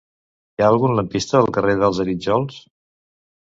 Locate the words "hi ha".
0.53-0.69